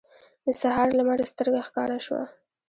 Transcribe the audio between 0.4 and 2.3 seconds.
د سهار لمر سترګه ښکاره شوه.